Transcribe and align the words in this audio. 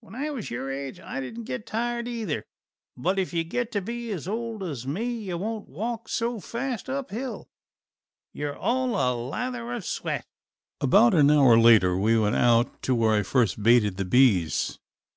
"When 0.00 0.16
I 0.16 0.28
was 0.30 0.50
your 0.50 0.72
age 0.72 0.98
I 0.98 1.20
didn't 1.20 1.44
get 1.44 1.66
tired 1.68 2.08
either, 2.08 2.42
but 2.96 3.16
if 3.16 3.32
you 3.32 3.44
get 3.44 3.70
to 3.70 3.80
be 3.80 4.10
as 4.10 4.26
old 4.26 4.64
as 4.64 4.88
me 4.88 5.04
you 5.06 5.38
won't 5.38 5.68
walk 5.68 6.08
so 6.08 6.40
fast 6.40 6.90
up 6.90 7.12
hill; 7.12 7.48
you're 8.32 8.56
all 8.58 8.96
a 8.96 9.14
lather 9.14 9.72
of 9.72 9.84
sweat." 9.84 10.24
About 10.80 11.14
an 11.14 11.30
hour 11.30 11.56
later 11.56 11.96
we 11.96 12.18
went 12.18 12.34
out 12.34 12.82
to 12.82 12.92
where 12.96 13.12
I 13.12 13.16
had 13.18 13.28
first 13.28 13.62
baited 13.62 13.98
the 13.98 14.04
bees. 14.04 14.80